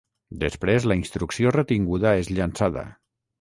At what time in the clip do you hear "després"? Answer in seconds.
0.43-0.87